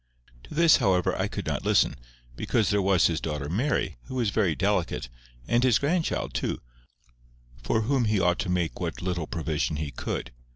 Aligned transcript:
To 0.45 0.55
this, 0.55 0.77
however, 0.77 1.15
I 1.15 1.27
could 1.27 1.45
not 1.45 1.63
listen, 1.63 1.95
because 2.35 2.71
there 2.71 2.81
was 2.81 3.05
his 3.05 3.21
daughter 3.21 3.47
Mary, 3.49 3.97
who 4.05 4.15
was 4.15 4.31
very 4.31 4.55
delicate, 4.55 5.09
and 5.47 5.63
his 5.63 5.77
grandchild 5.77 6.33
too, 6.33 6.59
for 7.61 7.81
whom 7.81 8.05
he 8.05 8.19
ought 8.19 8.39
to 8.39 8.49
make 8.49 8.79
what 8.79 9.03
little 9.03 9.27
provision 9.27 9.75
he 9.75 9.91
could. 9.91 10.31